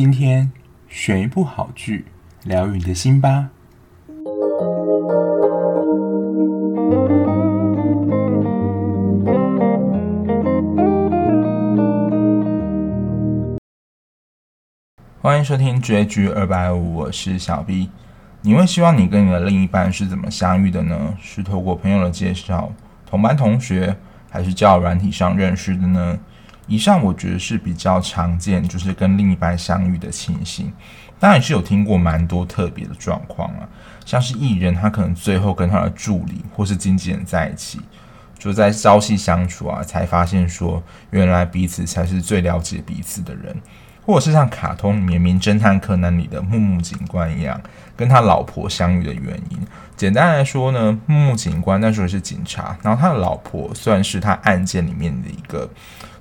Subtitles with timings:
[0.00, 0.52] 今天
[0.88, 2.04] 选一部好剧，
[2.44, 3.50] 疗愈你的心吧。
[15.20, 17.90] 欢迎收听追剧二百五，我是小 B。
[18.42, 21.16] 你会希望你跟你的另一半是怎么相遇的呢？
[21.20, 22.72] 是透过朋友的介绍、
[23.04, 23.96] 同班同学，
[24.30, 26.16] 还是交友软体上认识的呢？
[26.68, 30.72] 以上我觉得是比较常见，就是跟另一半相遇的情形。
[31.18, 33.66] 当然也是有听过蛮多特别的状况啊，
[34.04, 37.80] 像是艺人他可能最后跟他的助理或是经纪人在一起，
[38.38, 43.56] 就在朝夕相处啊，才发现说原来彼此才是最了解彼此的人。
[44.06, 47.60] 或者是像卡通里面《名侦探柯南》里的木木警官一样，
[47.94, 49.58] 跟他老婆相遇的原因，
[49.98, 55.68] 简单来说呢，木木警官那时候是警察，然后他的老婆算是他案件里面的一个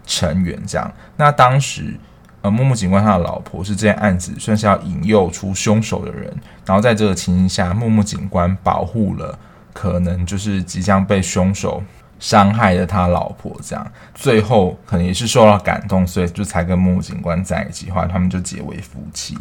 [0.07, 0.91] 成员，这样。
[1.15, 1.95] 那当时，
[2.41, 6.35] 呃，木木警官他的老婆是这件案子算是要引诱出凶手的人，
[6.65, 9.37] 然后在这个情形下，木木警官保护了
[9.71, 11.83] 可能就是即将被凶手。
[12.19, 19.37] 伤害的他老婆，这样最后可能也是受到感动，所以就才跟木木警官在一起，后来他们就结为夫妻。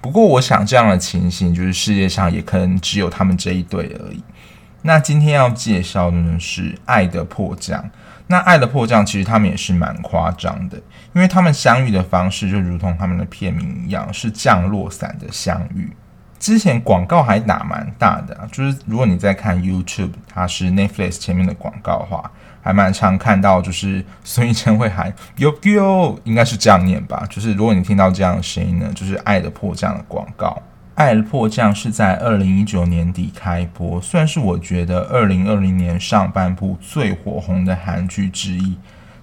[0.00, 4.24] 不过，我想这样的情形就是世界上也可能只有他们这一对而已。
[4.86, 7.82] 那今天要介绍的呢是《爱的迫降》。
[8.26, 10.76] 那《爱的迫降》其实他们也是蛮夸张的，
[11.14, 15.90] 因为他们相遇的方式就如同他们的片名一样，是降落伞的相遇。
[16.38, 27.26] 之前广告还打蛮大的，就是如果你在看 YouTube，它是 Netflix 前面的广告的话，还蛮常看到，就是孙艺珍会喊 “Yo Yo”，应该是这样念吧。
[27.30, 30.48] 就是如果你听到这样的声音呢，就是《爱的迫降》的广告。
[30.94, 38.76] 《爱的迫降》是在二零一九年底开播，算是我觉得二零二零年上半部最火红的韩剧之一。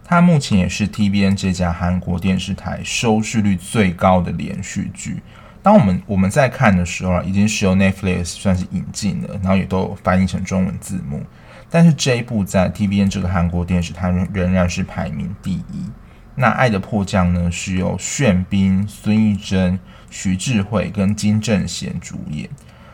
[0.03, 5.21] 它目前也是 TBN 这家韩国电视台收视率最高的连续剧。
[5.63, 11.23] 当我们我们在看的时候啊，已经是由 Netflix 算是引进了，然后也都翻译成中文字幕。
[11.69, 15.89] 但是这一部在 TVN 这个韩国电视台仍然是排名第一。
[16.35, 22.49] 那《爱的迫降》呢，是由炫彬、孙艺珍、徐智慧跟金正贤主演。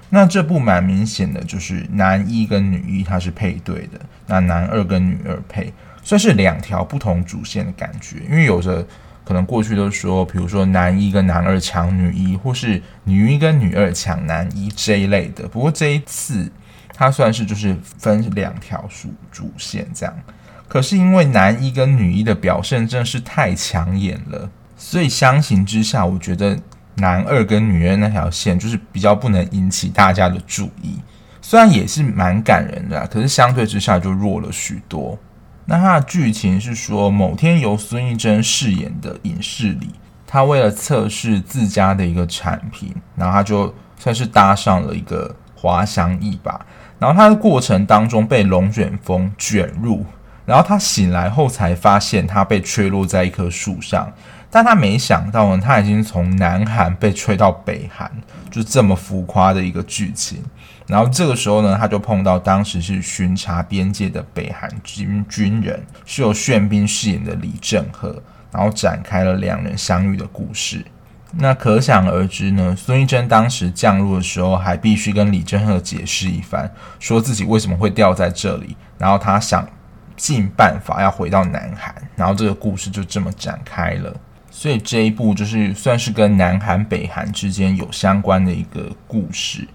[0.10, 8.86] 那这部蛮明显的就是男一跟女一它是配对的，那男二跟女二配，算是两条不同主线的感觉，因为有着。
[9.28, 15.46] 可能过去都说，比如说男一跟男二抢女一，或是女一跟女二抢男一这一类的。
[15.50, 16.50] 不过这一次，
[16.94, 20.18] 它算是就是分两条主主线这样。
[20.68, 26.58] 可是因为男一跟女一的表现真的是太抢眼了，所以相形之下，我觉得
[26.96, 31.00] 男二跟女二那条线就是比较不能引起大家的注意。
[31.42, 35.18] 虽然也是蛮感人的，可是相对之下就弱了许多。
[35.66, 39.90] 那它的剧情是说，某天由孙艺珍饰演的影视里，
[40.26, 46.66] 他为了测试自家的一个产品，然后他就算是搭上了一个滑翔翼吧。
[47.00, 50.06] 然后他的过程当中被龙卷风卷入，
[50.48, 54.10] 然后他醒来后才发现他被吹落在一棵树上，
[54.50, 58.10] 但他没想到呢，他已经从南韩被吹到北韩，
[58.50, 60.42] 就这么浮夸的一个剧情。
[60.88, 70.86] 然后这个时候呢，他就碰到当时是巡查边界的北韩军军人，是由玄彬饰演的李正赫，然后展开了两人相遇的故事。
[71.34, 76.72] 那可想而知呢，孙艺珍当时降落的时候，还必须跟李正赫解释一番，
[77.02, 79.68] 说自己为什么会掉在这里，然后他想
[80.18, 84.14] 尽办法要回到南韩，然后这个故事就这么展开了。
[84.50, 89.68] 所以这一部就是算是跟南韩、北韩之间有相关的一个故事。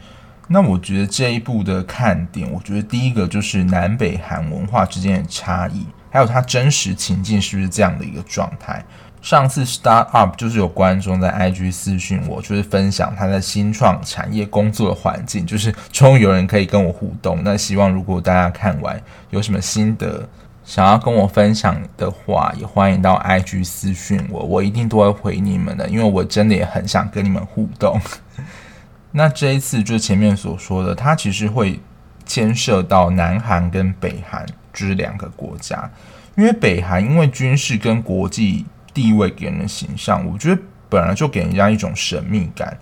[0.49, 8.85] 那我觉得这一部的看点，我觉得第一个就是南北韩文化之间的差异，还有它真实情境是不是这样的一个状态。
[9.23, 17.41] 上次 Start Up 就是有观众在 IG 私讯我，就是分享他在新创产业工作的环境，就是终于有人可以跟我互动。
[17.45, 19.01] 那希望如果大家看完
[19.31, 20.29] 有什么心得，
[20.65, 28.01] 想要跟我分享的话，也欢迎到 IG 私讯我，我一定都会回你们的，因为我真的也很想跟你们互动。
[29.13, 31.79] 那这一次就前面所说的，它其实会
[32.27, 35.89] 牵涉到南韩跟北韩，就是两个国家。
[36.37, 42.77] 因为北韩因为军事跟国际地位给人的形象，我觉得本来就给人家一种神秘感，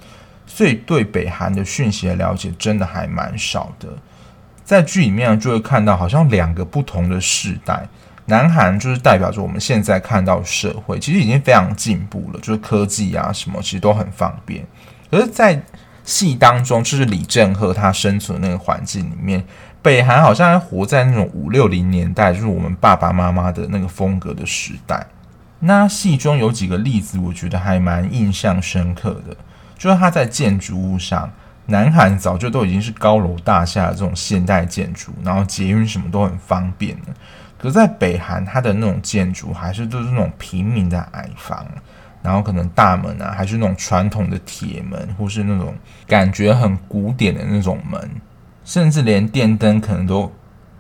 [0.47, 3.89] 所以对北韩的讯息的了解真的还蛮少的。
[4.65, 7.89] 在剧里面就会看到，好像两个不同的世代，
[8.27, 14.65] 南韩就是代表着我们现在看到社会其实已经非常进步了，就是科技啊什么其实都很方便，
[15.11, 15.61] 可是，在
[16.05, 19.45] 戏当中就是李正赫他生存的那个环境里面，
[19.83, 25.07] 北韩好像还活在那种五六零年代，就是我们爸爸妈妈的那个风格的时代。
[25.61, 29.37] 那戏中有几个例子，我觉得还蛮印象深刻的，
[29.77, 31.31] 就是他在建筑物上，
[31.67, 37.13] 南韩早就都已经是高楼大厦的这种现代建筑，然后捷运什么都很方便的。
[37.59, 41.67] 可是在北韩，它的那种建筑还是都是那种平民的矮房，
[42.23, 45.75] 然后可能大门啊还是那种传统的铁门，或是那种
[46.07, 48.11] 感觉很古典的那种门，
[48.65, 50.33] 甚至连电灯可能都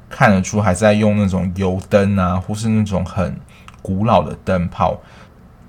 [0.08, 3.38] 看得出还在用那种油灯啊，或是那种很
[3.82, 5.00] 古老的灯泡，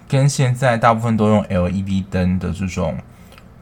[0.08, 2.98] 跟现在大部分都用 LED 灯的这种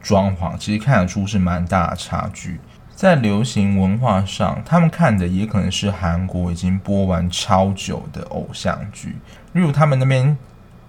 [0.02, 2.60] 装潢，其实看得出是蛮大的差距。
[2.94, 9.16] 在流行文化上，他们看的也可能是韩国已经播完超久的偶像剧，
[9.54, 10.36] 例如他们那边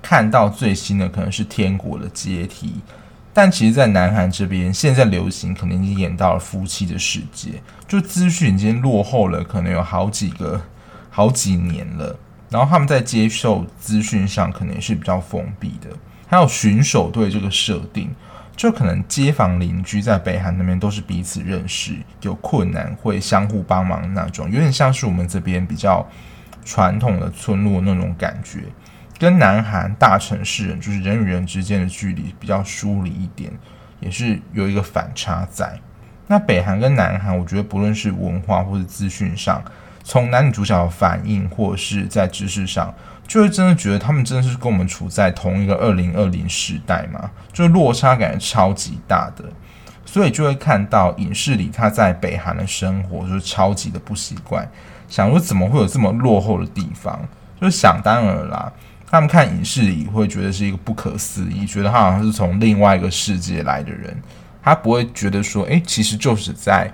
[0.02, 2.68] 看到最新的可能是《天国的阶梯》，
[3.34, 7.50] 但其实，在南韩这边，现在流行可能已经演到了《夫妻的世界》，
[7.88, 10.60] 就资讯已经落后了，可能有好几个
[11.10, 12.18] 好几年了。
[12.52, 15.90] 然后他们在接受资讯上可能也是比较封闭的，
[16.28, 18.14] 还有巡守队这个设定。
[18.54, 26.08] 就可能街坊邻居在北韩那边都是彼此认识，有困难会相互帮忙那种，有点像是我们这边比较
[26.64, 28.66] 传统的村落那种感觉，
[29.18, 33.52] 跟南韩大城市人就是人与人之间的距离比较疏离一点，
[34.00, 35.80] 也是有一个反差在。
[36.28, 39.64] 那北韩跟南韩，我觉得不论是文化或者资讯上，
[40.04, 42.94] 从男女主角的反应或者是在知识上。
[43.28, 49.46] 就会真的觉得他们真的是跟我们处在同一个二零二零时代嘛，就是落差感超级大的，
[50.06, 54.70] 所以就会看到影视里他在北韩的生活就是超级的不习惯，
[55.08, 57.26] 想说怎么会有这么落后的地方，
[57.62, 58.70] 就是想当然啦，
[59.10, 64.22] 他们看影视里会觉得是一个不可思议，觉得他好像是从另外一个世界来的人，
[64.62, 66.94] 他不会觉得说，诶，其实就是在。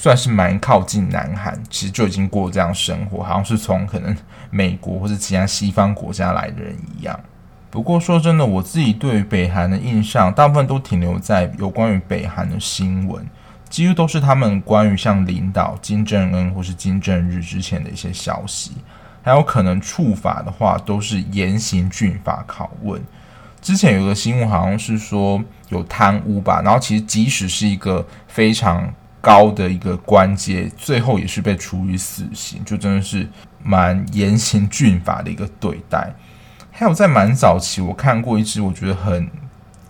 [0.00, 4.16] 算是蛮靠近南韩，其实就已经过这样生活，好像是从可能
[4.48, 7.20] 美国或者其他西方国家来的人一样。
[7.68, 13.22] 不过说真的，我自己对北韩的印象，大部分都停留在有关于北韩的新闻，
[13.68, 18.72] 几乎都是他们关于像领导金正恩或是金正日之前的一些消息，
[19.20, 22.98] 还有可能触法的话，都是严刑峻法拷问。
[23.60, 25.38] 之前有个新闻好像是说
[25.68, 33.28] 有贪污吧，然后其实即使是一个非常高的一个官阶，最后也是被处以死刑，就真的是
[33.62, 36.14] 蛮严刑峻法的一个对待。
[36.70, 39.28] 还有在蛮早期，我看过一支我觉得很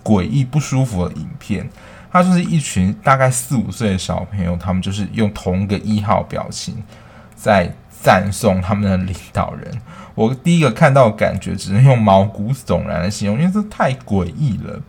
[0.03, 1.69] 诡异、不舒服的影片，
[2.11, 6.82] 它就是一群大概四五岁的小朋友，他们就是用同一个一号表情
[7.37, 7.73] 在
[8.03, 9.81] 赞颂他们的领导人。
[10.17, 14.81] 我第一个看到的感觉，只能用毛骨悚然的形容，因为这太诡异了。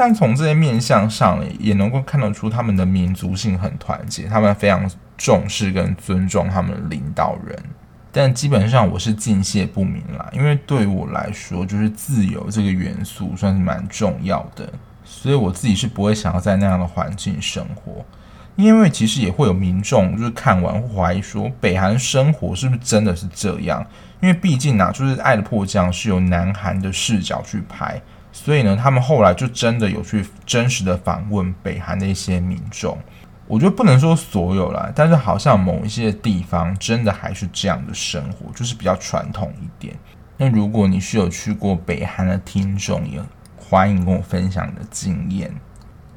[0.00, 7.58] 但从这些面相上，也能够看得出他们的民族性很团结，他们非常重视跟尊重他们的领导人。
[8.12, 14.72] 但基本上我是敬谢不敏啦，因为对我来说，就是自由这个元素算是蛮重要的，
[15.02, 18.06] 所以我自己是不会想要在那样的环境生活。
[18.54, 23.84] 因为其实也会有民众就是看完会怀疑说，北韩生活是不是真的是这样？
[24.20, 28.00] 因为毕竟啊，就是《爱的迫降》是由南韩的视角去拍。
[28.40, 32.96] 所以呢，他们后来就真的有去真实的访问北韩的一些民众。
[33.48, 39.94] 我觉得不能说所有啦，但是好像某一些地方真的还是这样的生活，就是比较传统一点。
[40.36, 43.20] 那如果你是有去过北韩的听众，也
[43.56, 45.52] 欢迎跟我分享你的经验。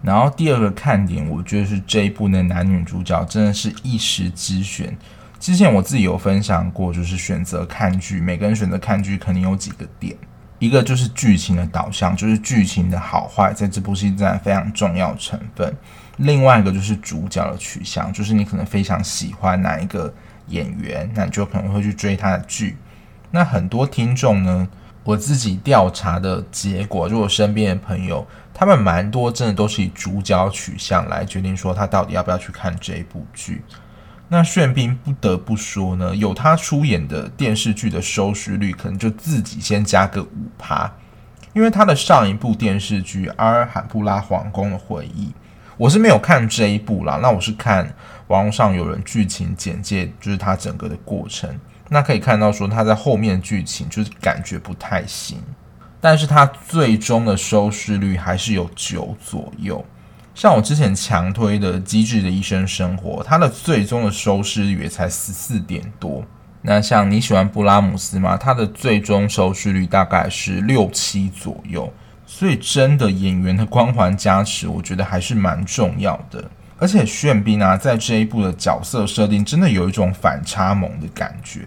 [0.04, 4.96] 然后第二个看点，我觉得是这一部的男女主角真的是一时之选。
[5.40, 10.16] 之前我自己有分享过，就是选择看剧，每个人选择看剧肯定有几个点。
[10.62, 15.76] 一个就是剧情的导向，就是剧情的好坏，在这部戏占非常重要成分。
[16.18, 20.14] 另外一个就是主角的取向，就是你可能非常喜欢哪一个
[20.50, 22.78] 演员，那你就可能会去追他的剧。
[23.32, 24.68] 那很多听众呢，
[25.04, 33.64] 我自己调查的结果，就我身边的朋友，他们蛮多真的都是以主角取向来决定说他到底要不要去看这一部剧。
[34.34, 40.90] 那炫彬不得不说呢，有他出演的电视剧的收视率，可能就自己先加个五趴，
[41.52, 45.26] 因为他的上一部电视剧《阿尔罕布拉皇宫的回忆》，
[45.76, 47.94] 我是没有看这一部啦，那我是看
[48.28, 51.54] 网络上有人剧情简介，就是他整个的过程，
[51.90, 55.40] 那可以看到说他在后面剧情就是感觉不太行，
[56.00, 59.86] 但是他最终的收视率还是有九左右。
[60.34, 66.24] 像我之前强推的《机智的医生生活》，它的最终的收视率也才十四点多。
[66.62, 68.38] 那像你喜欢布拉姆斯吗？
[68.38, 71.92] 它的最终收视率大概是六七左右。
[72.26, 76.50] 所以真的演员的光环加持，我觉得还是蛮重要的。
[76.78, 81.66] 而且炫斌啊，在这一部的角色设定真的有一种反差萌的感觉。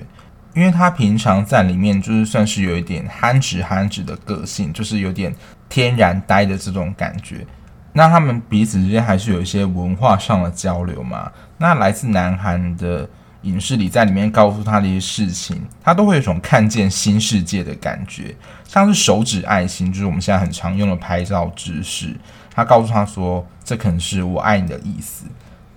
[0.54, 5.34] 因为他平常在里面就是算是有一点憨直憨直的个性，就是有点
[5.68, 7.46] 天然呆的这种感觉。
[7.96, 11.30] 那他们彼此之间还是有一些文化上的交流嘛。
[11.58, 13.08] 那来自南韩的
[13.42, 18.34] 影视里在里面告诉他的一些事情，他都会有一种看见新世界的感觉，
[18.66, 22.16] 像是手指爱心，就是我们现在很常用的拍照姿势。
[22.52, 25.26] 他告诉他说，这可能是我爱你的意思。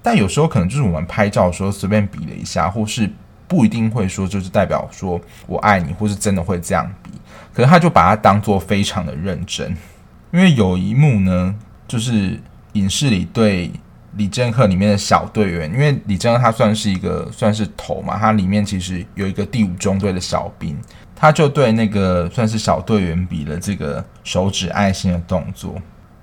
[0.02, 3.08] 但有时候可能就是我们拍照的时候随便比了一下，或是
[3.48, 7.12] 不一定会说就是代表说我爱你，或是真的会这样比。
[7.54, 9.78] 可是他就把它当做非常的认真，
[10.32, 11.54] 因为有一幕呢。
[11.88, 12.40] 就是
[12.74, 13.72] 影视里对
[14.18, 20.78] 李正赫里面的小队员，因为李正赫他算是一个算是头嘛，他里面其实有一个第五中队的小兵，
[21.16, 25.76] 他就对那个算是小队员比了这个手指爱心的动作。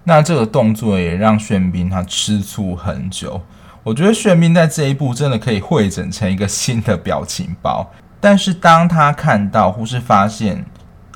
[0.04, 3.40] 那这个动作也让炫彬他吃醋很久。
[3.82, 7.90] 我觉得炫彬在这一部真的可以汇整成一个新的表情包，
[8.20, 10.64] 但是当他看到或是发现。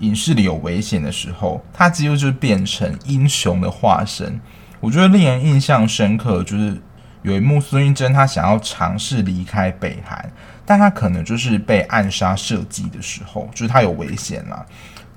[0.01, 4.41] 影视里有危险的时候，他几乎就是变成英雄的化身。
[4.81, 6.81] 我觉得令人印象深刻，就是
[7.23, 10.31] 有一幕孙艺珍他想要尝试离开北韩，
[10.65, 14.65] 但他可能就是被暗杀射击的时候，就是他有危险了。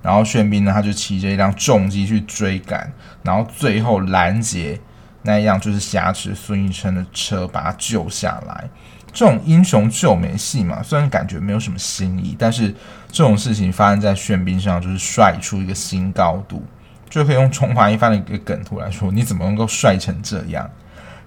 [0.01, 4.79] 然后炫彬呢，他就骑着一辆重机去追赶，然后最后拦截
[5.21, 8.67] 那一辆就是挟持孙艺珍的车，把他救下来。
[9.13, 12.73] 这种英雄救美戏嘛，虽然感觉没有什么新意，但是
[13.11, 16.63] 这种事情发生在炫彬上，就是帅出一个新高度，
[17.09, 20.69] 就可以用中华一番的一个梗图来说，你怎么能够帅成这样？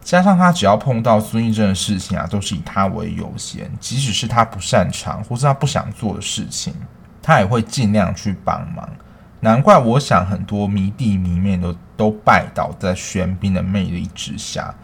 [0.02, 6.74] 加上他只要碰到孙艺珍的事情啊，都是以他为优先，即使是他不擅长或是他不想做的事情，
[7.22, 8.88] 他也会尽量去帮忙。
[9.40, 14.74] 难怪我想很多迷弟迷妹都都拜倒在玄彬的魅力之下。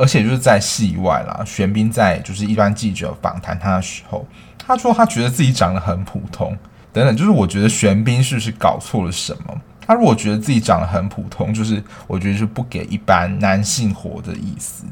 [0.00, 4.26] 而且就是在戏外啦，玄彬在就是一般记者访谈他的时候，
[4.56, 6.56] 他说他觉得自己长得很普通，
[6.90, 9.60] 等等，就是我觉得玄彬是不是搞错了什么？
[9.86, 14.84] 他如果觉得自己长得很普通，就是我觉得是不给一般男性活的意思。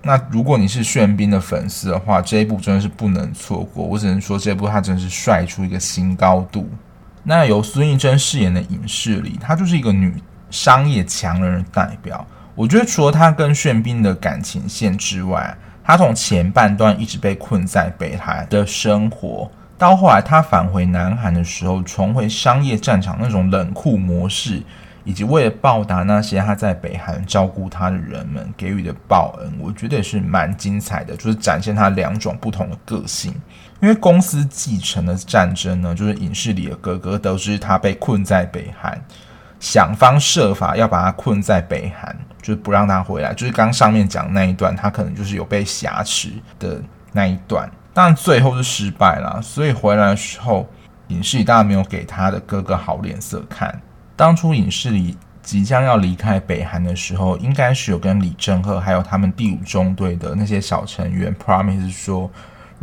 [0.00, 3.84] 那如果你是玄彬的粉丝的话，这一部真的是不能错过。
[3.84, 6.66] 我只能说这部他真的是帅出一个新高度。
[7.22, 10.14] 那由孙艺珍饰演的影视里，她就是一个女
[10.50, 12.26] 商业强人的代表。
[12.54, 24.62] 我觉得除了他跟炫彬的感情线之外，他从前半段一直被困在北韩的生活，到后来他返回南韩的时候，重回商业战场那种冷酷模式，
[25.02, 33.34] 以及为了报答那些他在北韩照顾他的人们给予的报恩，我觉得也是蛮精彩的，就是展现他两种不同的个性。
[33.82, 38.98] 因为公司继承的战争呢，就是影视里的哥哥得知他被困在北韩。
[39.60, 43.32] 想方设法要把他困在北韩，就是不让他回来。
[43.32, 46.78] 就是刚上面讲那一段，他可能就是有被挟持的
[47.12, 49.40] 那一段，但最后是失败了。
[49.40, 50.68] 所以回来的时候，
[51.08, 53.80] 隐士里当然没有给他的哥哥好脸色看。
[54.14, 62.30] 当初影视里即将要离开北韩的时候，应该是有跟李正赫还有他们第五中队的那些小成员 promise 说。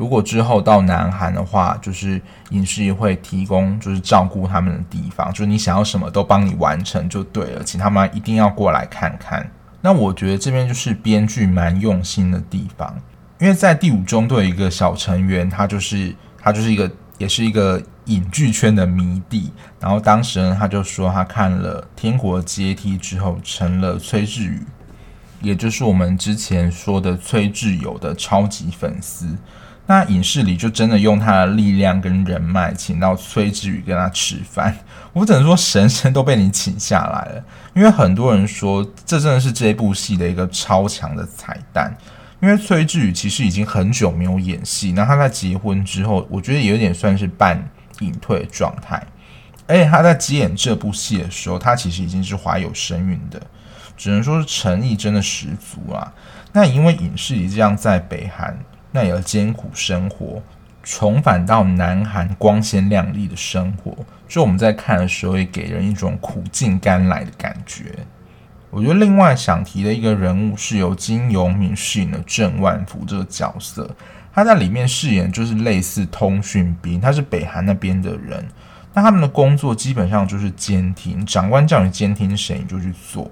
[0.01, 9.47] 如果之后到南韩的话，就是隐士里会提供就是照顾他们的地方，就是你想要什么都帮你完成就对了，请他们一定要过来看看。
[9.79, 12.99] 那我觉得这边就是编剧蛮用心的地方，
[13.39, 24.65] 因为在第五中队一个小成员，他就是他就是一个也是一个影剧圈的迷弟，然后当时呢他就说他看了《天国阶梯》之后成了崔智宇，
[25.43, 29.37] 也就是我们之前说的崔智友的超级粉丝。
[29.87, 34.73] 那影视里就真的用他的力量跟人脉，请到崔智宇跟他吃饭。
[35.11, 37.43] 我只能说，神仙都被你请下来了。
[37.73, 41.93] 因为很多人说，这真的是这部戏的一个超强的彩蛋。
[42.39, 47.61] 因为崔智宇其实已经很久没有演戏，那他在结婚之后，我觉得有点算是半
[47.99, 49.03] 隐退状态。
[49.67, 53.41] 而且他在接演这部戏的时候，他其实已经是怀有身孕的，
[53.97, 56.13] 只能说是诚意真的十足啊。
[56.53, 58.57] 那因为影视里这样在北韩。
[58.91, 60.41] 那也要艰苦生活，
[60.83, 63.95] 重返到南韩光鲜亮丽的生活，
[64.27, 67.93] 就我们在看的时候，也给人一种苦尽甘来的感觉。
[68.69, 73.89] 我觉得另外想提的一个人物是由金永敏饰演的郑万福这个角色，
[74.33, 78.45] 他在里面饰演就是类似通讯兵，他是北韩那边的人，
[78.93, 83.29] 那他们的工作基本上就是监听，长官叫你监听谁你就去做。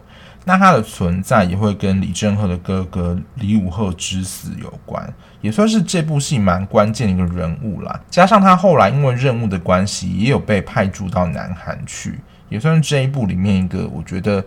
[0.50, 5.08] 那他的存在也会跟李正赫的哥哥李武赫之死有关，
[5.42, 8.02] 也算是这部戏蛮关键的一个人物啦。
[8.10, 14.44] 加上他后来因为任务的关系，也有被派驻到南韩去，也算是这一部里面一个我觉得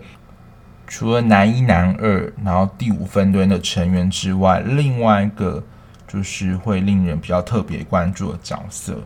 [0.85, 5.63] 除了男一、男二，然后第五分队的成员之外，另外一个
[6.05, 8.99] 就是会令人比较特别关注的角色。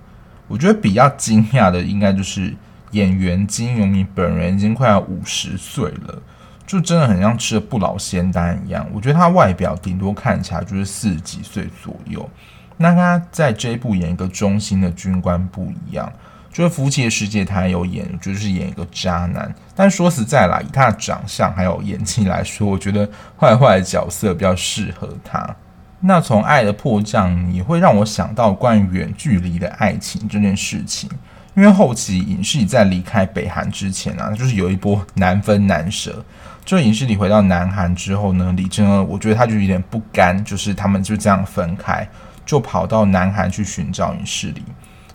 [0.47, 2.55] 我觉得比较惊讶的，应该就是
[2.89, 6.19] 演员金永敏本人已经快要五十岁了，
[6.67, 8.85] 就真的很像吃了不老仙丹一样。
[8.93, 12.29] 我觉得他外表顶多看起来就是四十几岁左右。
[12.77, 16.11] 那他在这一部演一个忠心的军官不一样，
[16.53, 19.51] 就是《夫妻的世界》他有演，就是演一个渣男。
[19.75, 23.09] 但说实在啦，以他的长相还有演技来说，我觉得
[23.39, 25.55] 坏坏的角色比较适合他。
[25.99, 31.09] 那从《爱的迫降》也会让我想到关于远距离的爱情这件事情，
[31.57, 36.23] 因为后期尹诗里在离开北韩之前啊，就是有一波难分难舍。
[36.63, 42.07] 就尹诗里回到南韩之后呢，李正恩我觉得他就有点不甘，就是他们就这样分开。
[42.45, 44.61] 就跑到南韩去寻找尹诗里，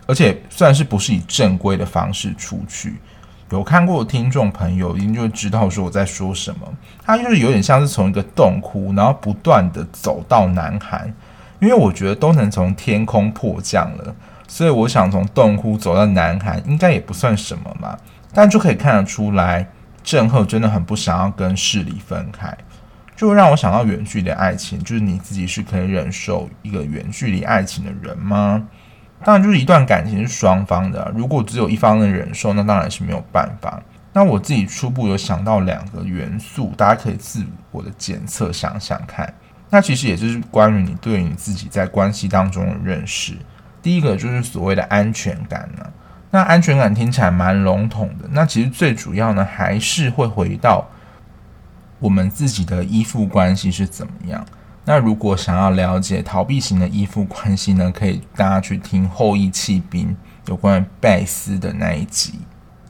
[0.04, 2.96] 而且虽然是不是以正规的方式出去，
[3.50, 6.60] 有看过的听众朋友一定就知道说我在说什么。
[7.02, 11.10] 他就是有点像是从一个洞窟，然后不断的走到南韩，
[11.60, 14.14] 因为我觉得都能从天空迫降了，
[14.46, 17.96] 所以我想从洞窟走到南韩应该也不算什么嘛。
[18.34, 19.68] 但就可以看得出来，
[20.02, 22.56] 正赫真的很不想要跟诗里分开。
[23.14, 28.66] 就让我想到远距离爱情，就是你自己是可以忍受一个远距离爱情的人吗？
[29.24, 33.80] 当然，就是一段感情是双方的，如果只有一方能忍受，那当然是没有办法。
[34.12, 39.32] 那我自己初步有想到两个元素，大家可以自我的检测想想看。
[39.70, 43.34] 那其实也就是关于你对你自己在关系当中的认识。
[43.82, 45.84] 第一个就是所谓的安全感呢。
[46.30, 50.86] 那安全感听起来蛮笼统的，那其实最主要呢，还是会回到。
[51.98, 54.44] 我们自己的依附关系是怎么样？
[54.84, 57.92] 那如果想要了解逃避型的依附关系呢？
[57.92, 60.08] 可以大家去听《后翼弃兵》
[60.46, 62.40] 有关于贝斯的那一集。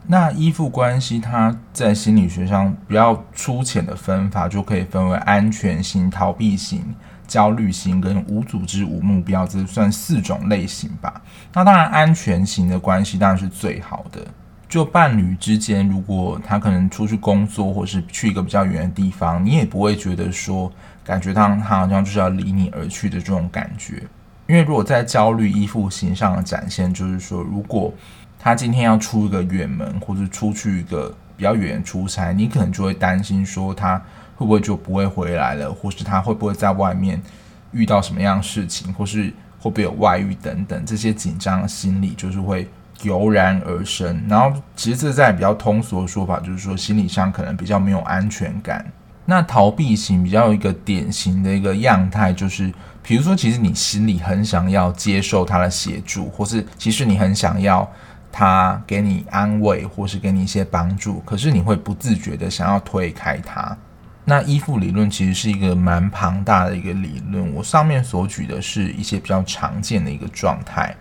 [0.07, 6.95] 那依附关系，它在心理学上比较粗浅的分法，就可以分为安全型、逃避型、
[7.33, 11.23] 焦虑型跟无组织、无目标，这算四种类型吧。
[11.55, 14.21] 那当然，安全型的关系当然是最好的。
[14.69, 20.71] 就伴侣之间，如果他可能出去工作，或是去一个比较远的地方，你也不会觉得说，
[21.03, 24.03] 感觉他他好像就是要离你而去的这种感觉。
[24.47, 27.95] 因为如果在焦虑依附型上的展现，就是说，如果
[28.39, 34.03] 他今天要出一个远门，或者出去一个比较远出差，你可能就会担心说，他
[34.43, 37.23] 会不会就不会回来了，或是他会不会在外面
[37.73, 42.69] 遇到什么样事情，或是会不会有外遇等等，这些紧张的心理就是会。
[43.03, 48.87] 油然而生，然后其实这在比较通俗的说法，就是说心理上可能比较没有安全感。
[49.25, 57.91] 那逃避型比较有一个典型的一个样态，就是比如说，其实你心里很想要接受他的协助，或是其实你很想要
[58.31, 63.77] 他给你安慰，或是给你一些帮助，可是你会不自觉的想要推开他。
[64.25, 70.95] 那依附理论其实是一个蛮庞大的一个理论，我上面所举的是一些比较常见的一个状态。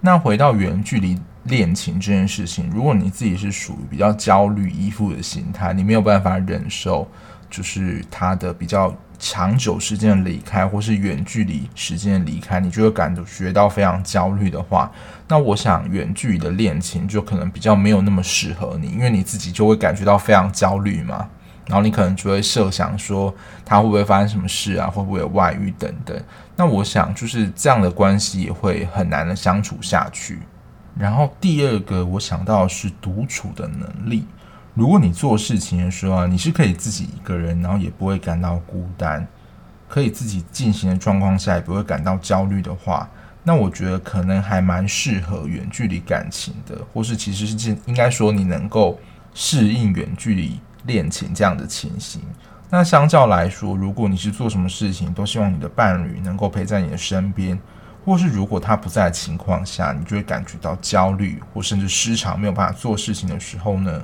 [0.00, 7.08] 那回到远距离恋情这件事情，如果你自己是属于比较焦虑依附的心态，你没有办法忍受，
[7.50, 14.92] 就是他的比较长久时间的离开，或是远距离时间的离开，你就会感觉到非常焦虑的话，
[15.26, 21.28] 那我想远距离的恋情就可能比较没有那么适合你，因为你自己就会感觉到非常焦虑嘛。
[21.66, 24.88] 然后你可能就会设想说，他会不会发生什么事啊？
[24.88, 26.16] 会不会有外遇等等？
[26.54, 30.38] 那我想就是这样的关系也会很难的相处下去。
[30.98, 34.26] 然后第二个我想到的是独处的能力。
[34.74, 39.26] 如果你做事情的时候啊，你是可以自己一个人，然后也不会感到孤单，
[39.88, 43.08] 可以自己进行的状况下也不会感到焦虑的话，
[43.42, 48.98] 那我觉得可能还蛮适合远距离感情的，或是其实是应该说你能够
[49.34, 50.60] 适应远距离。
[50.86, 52.22] 恋情这样的情形，
[52.70, 57.58] 那相较来说，如果你是做什么事情都希望你的伴侣能够陪在你的身边，
[58.04, 64.02] 或是如果他不在的情况下，你就会感觉到焦虑，或甚至失常没有办法做事情的时候呢，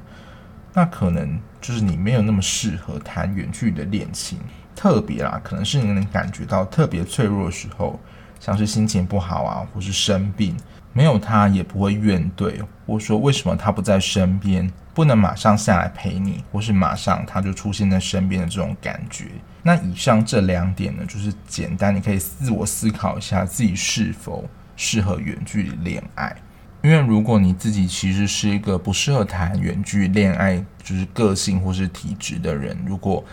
[0.75, 4.38] 那可能就是你没有那么适合谈远距离的恋情。
[4.75, 8.01] 特别啦，可能是你能感觉到特别脆弱的时候，
[8.40, 10.57] 像是心情不好啊，或是生病，
[10.92, 14.70] 没有他也不会怨怼，或说为什么他不在身边。
[14.94, 19.28] 不能马上下来陪你，或是马上他就出现在身边的这种感觉。
[19.62, 26.37] 那以上这两点呢，就是简单，你可以自我思考一下自己是否适合远距离恋爱。
[26.83, 33.24] 因为如果你自己其实是一个不适合谈远距离恋爱，就是个性或是体质的人，如果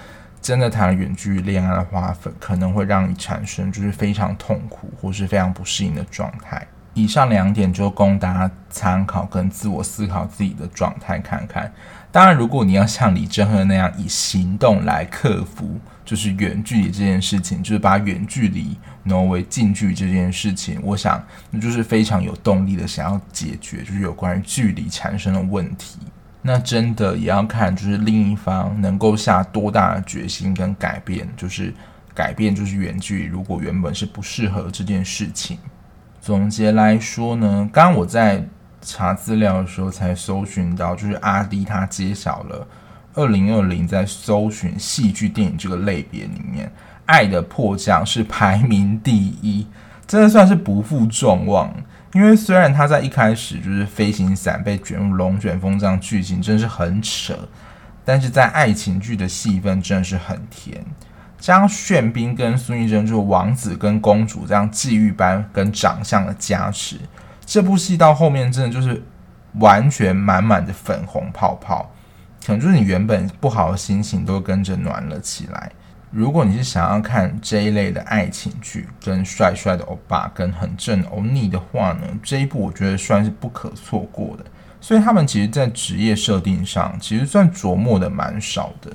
[0.41, 6.65] 真的谈远距离恋爱的话，可能会让你产生就是非常痛苦或是非常不适应的状态。
[7.02, 11.72] 以上两点就供大家参考跟自我思考自己的状态看看。
[12.12, 26.00] 当然，如果你要像李正赫那样以行动来克服，就是远距离这件事情，就是把远距离挪为近距离这件事情，我想那就是非常有动力的想要解决，就是有关于距离产生的问题。
[26.42, 31.74] 那真的也要看，就是另一方能够下多大的决心跟改变，就是
[32.16, 35.60] 改变，就是远距离如果原本是不适合这件事情。
[36.21, 38.45] 总结来说呢，刚刚我在
[38.82, 42.67] 查资料的时候才搜寻到，就是阿迪他揭晓了
[43.13, 46.67] 二零二零在搜寻戏剧电影这个类别里面，
[47.05, 49.65] 《爱的迫降》是排名第一，
[50.05, 51.73] 真的算是不负众望。
[52.13, 57.38] 因为虽然他在一开始就是飞行伞被卷入龙卷风这样剧情，真是很扯，
[58.03, 60.84] 但是在爱情剧的戏份真的是很甜。
[61.39, 66.97] 加上炫彬跟孙艺珍就是王子跟公主这样际遇般跟长相的加持，
[67.45, 69.02] 这部戏到后面真的就是
[69.60, 71.89] 完全满满的粉红泡泡，
[72.45, 75.71] 可能就是你原本不好的心情都跟着暖了起来。
[76.12, 84.43] 如果你是想要看这一类的爱情剧，跟帅帅的欧巴跟很正欧尼的话呢，这一部我觉得算是不可错过的。
[84.82, 88.91] 所以他们其实，在职业设定上，其实算琢磨的蛮少的，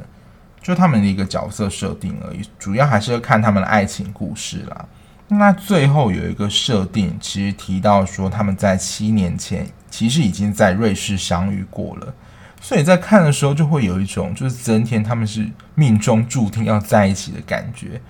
[0.65, 4.87] 就他们的一个角色设定而已，主要还是要看他们的爱情故事啦。
[5.29, 12.15] 那最后有一个设定，其实提到说他们在七年前其实已经在瑞士相遇过了。
[12.63, 18.01] 所以在看的时候，就会有一种就是增添他们是命中注定要在一起的感觉，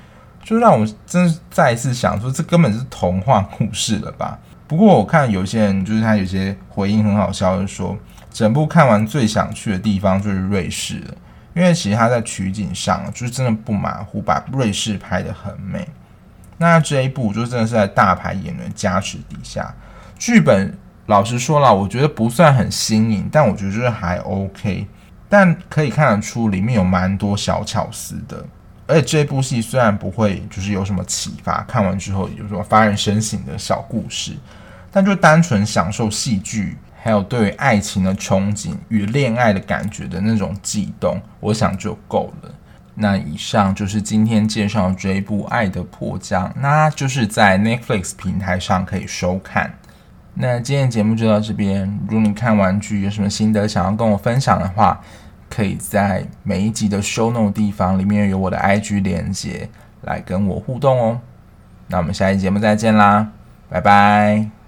[0.45, 4.39] 就让我真是再一次想说，这根本是童话故事了吧？
[4.69, 7.99] 不过我看有些人就是他有些回应很好笑，就说
[8.33, 11.15] 整部看完最想去的地方就是瑞士了，
[11.55, 15.89] 因为其实他在取景上就是真的不马虎，把瑞士拍得很美。
[16.59, 19.75] 那这一部就真的是在大牌演员加持底下，
[20.19, 20.77] 剧本。
[21.07, 24.87] 老实说了，我觉得不算很新颖，但我觉得就是还 OK。
[25.29, 28.43] 但可以看得出里面有蛮多小巧思的。
[28.87, 34.33] 而且这部戏虽然不会就是有什么启发，看完之后有什么发人深省的小故事，
[34.91, 42.51] 但就单纯享受戏剧，还有对于爱情的憧憬与恋爱的感觉的那种悸动，我想就够了。
[42.95, 49.71] 那以上就是今天介绍的这一部《爱的迫降》，那就是在 Netflix 平台上可以收看。
[50.33, 51.87] 那今天节目就到这边。
[52.09, 54.99] 如果你看完剧有什么心得想要跟我分享的话，
[55.51, 59.69] 可以在每一集的 show note 地方里面有我的 IG 连接
[60.01, 61.21] 来跟我互动哦。
[61.89, 63.29] 那我们下期节目再见啦，
[63.69, 64.64] 拜拜。